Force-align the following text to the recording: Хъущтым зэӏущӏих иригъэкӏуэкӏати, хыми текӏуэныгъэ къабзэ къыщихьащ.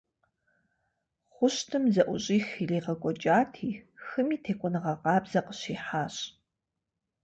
Хъущтым 1.35 1.83
зэӏущӏих 1.93 2.47
иригъэкӏуэкӏати, 2.61 3.69
хыми 4.05 4.37
текӏуэныгъэ 4.43 4.93
къабзэ 5.01 5.39
къыщихьащ. 5.45 6.15